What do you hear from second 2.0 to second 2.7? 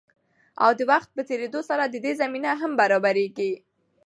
دې زمينه